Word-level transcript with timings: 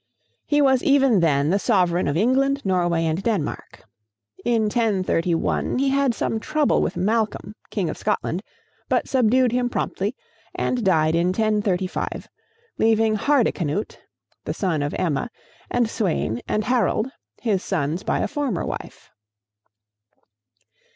He 0.47 0.63
was 0.63 0.81
even 0.81 1.19
then 1.19 1.51
the 1.51 1.59
sovereign 1.59 2.07
of 2.07 2.17
England, 2.17 2.63
Norway, 2.65 3.05
and 3.05 3.21
Denmark. 3.21 3.83
In 4.43 4.63
1031 4.63 5.77
he 5.77 5.89
had 5.89 6.15
some 6.15 6.39
trouble 6.39 6.81
with 6.81 6.97
Malcolm, 6.97 7.53
King 7.69 7.87
of 7.87 7.99
Scotland, 7.99 8.41
but 8.89 9.07
subdued 9.07 9.51
him 9.51 9.69
promptly, 9.69 10.15
and 10.55 10.83
died 10.83 11.13
in 11.13 11.27
1035, 11.27 12.27
leaving 12.79 13.15
Hardicanute, 13.15 13.99
the 14.43 14.55
son 14.55 14.81
of 14.81 14.95
Emma, 14.95 15.29
and 15.69 15.87
Sweyn 15.87 16.41
and 16.47 16.63
Harold, 16.63 17.11
his 17.39 17.63
sons 17.63 18.01
by 18.01 18.21
a 18.21 18.27
former 18.27 18.65
wife. 18.65 19.11